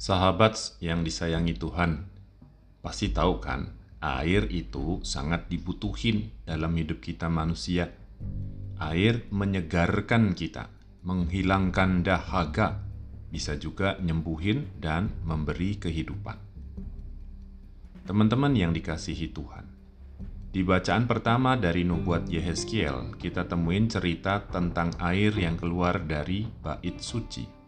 [0.00, 2.08] Sahabat yang disayangi Tuhan,
[2.80, 3.68] pasti tahu kan,
[4.00, 7.92] air itu sangat dibutuhin dalam hidup kita manusia.
[8.80, 10.72] Air menyegarkan kita,
[11.04, 12.80] menghilangkan dahaga,
[13.28, 16.40] bisa juga nyembuhin dan memberi kehidupan.
[18.08, 19.68] Teman-teman yang dikasihi Tuhan,
[20.48, 26.96] di bacaan pertama dari nubuat Yehezkiel, kita temuin cerita tentang air yang keluar dari bait
[27.04, 27.59] suci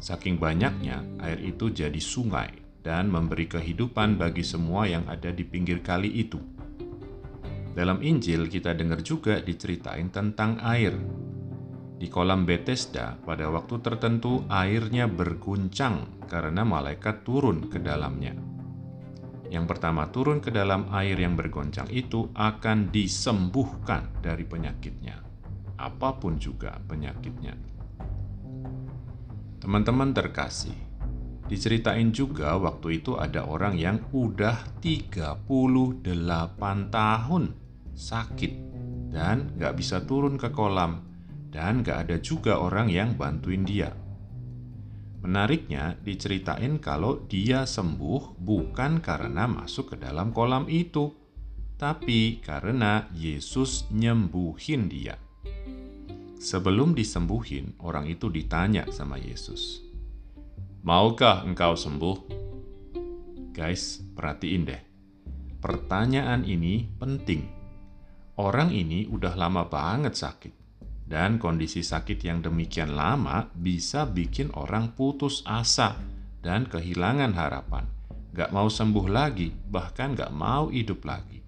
[0.00, 2.48] Saking banyaknya, air itu jadi sungai
[2.80, 6.40] dan memberi kehidupan bagi semua yang ada di pinggir kali itu.
[7.76, 10.96] Dalam Injil kita dengar juga diceritain tentang air.
[12.00, 18.32] Di kolam Bethesda, pada waktu tertentu airnya berguncang karena malaikat turun ke dalamnya.
[19.52, 25.20] Yang pertama turun ke dalam air yang bergoncang itu akan disembuhkan dari penyakitnya,
[25.76, 27.79] apa pun juga penyakitnya.
[29.60, 30.72] Teman-teman terkasih,
[31.44, 36.00] diceritain juga waktu itu ada orang yang udah 38
[36.88, 37.44] tahun
[37.92, 38.52] sakit
[39.12, 41.04] dan gak bisa turun ke kolam
[41.52, 43.92] dan gak ada juga orang yang bantuin dia.
[45.20, 51.12] Menariknya diceritain kalau dia sembuh bukan karena masuk ke dalam kolam itu,
[51.76, 55.20] tapi karena Yesus nyembuhin dia.
[56.40, 59.84] Sebelum disembuhin, orang itu ditanya sama Yesus,
[60.80, 62.16] "Maukah engkau sembuh?"
[63.52, 64.82] Guys, perhatiin deh.
[65.60, 67.44] Pertanyaan ini penting.
[68.40, 70.54] Orang ini udah lama banget sakit,
[71.04, 76.00] dan kondisi sakit yang demikian lama bisa bikin orang putus asa
[76.40, 77.84] dan kehilangan harapan.
[78.32, 81.44] Gak mau sembuh lagi, bahkan gak mau hidup lagi.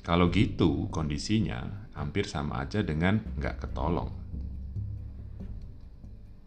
[0.00, 4.10] Kalau gitu kondisinya, hampir sama aja dengan nggak ketolong.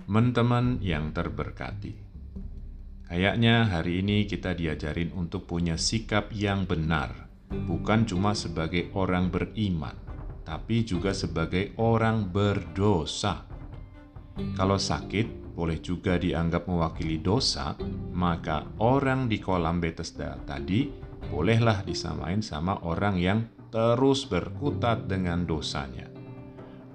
[0.08, 1.92] Teman-teman yang terberkati,
[3.12, 9.96] kayaknya hari ini kita diajarin untuk punya sikap yang benar, bukan cuma sebagai orang beriman,
[10.48, 13.44] tapi juga sebagai orang berdosa.
[14.56, 17.76] Kalau sakit boleh juga dianggap mewakili dosa,
[18.16, 20.88] maka orang di kolam Bethesda tadi
[21.28, 26.08] bolehlah disamain sama orang yang terus berkutat dengan dosanya.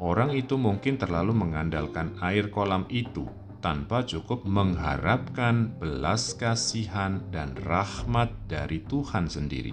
[0.02, 3.28] Orang itu mungkin terlalu mengandalkan air kolam itu
[3.62, 9.70] tanpa cukup mengharapkan belas kasihan dan rahmat dari Tuhan sendiri.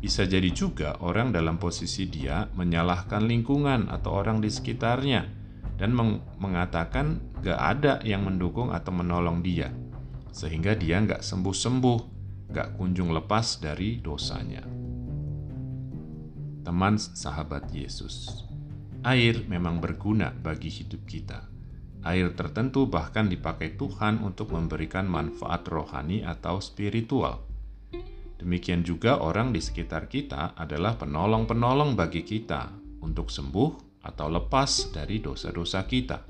[0.00, 5.26] Bisa jadi juga orang dalam posisi dia menyalahkan lingkungan atau orang di sekitarnya
[5.76, 9.74] dan meng mengatakan gak ada yang mendukung atau menolong dia,
[10.30, 12.00] sehingga dia gak sembuh-sembuh,
[12.48, 14.79] gak kunjung lepas dari dosanya
[16.60, 18.44] teman sahabat Yesus.
[19.00, 21.48] Air memang berguna bagi hidup kita.
[22.04, 27.44] Air tertentu bahkan dipakai Tuhan untuk memberikan manfaat rohani atau spiritual.
[28.40, 32.72] Demikian juga orang di sekitar kita adalah penolong-penolong bagi kita
[33.04, 36.24] untuk sembuh atau lepas dari dosa-dosa kita.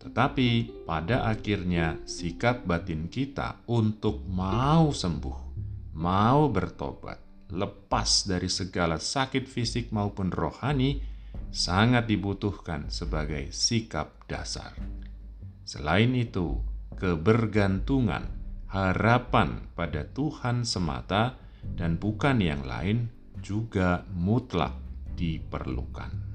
[0.00, 5.38] Tetapi pada akhirnya sikap batin kita untuk mau sembuh,
[5.94, 11.02] mau bertobat, lepas dari segala sakit fisik maupun rohani
[11.50, 14.74] sangat dibutuhkan sebagai sikap dasar.
[15.66, 16.58] Selain itu,
[16.98, 18.26] kebergantungan,
[18.70, 21.38] harapan pada Tuhan semata
[21.74, 23.10] dan bukan yang lain
[23.42, 24.74] juga mutlak
[25.18, 26.29] diperlukan.